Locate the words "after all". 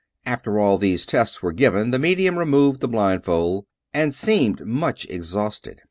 0.25-0.73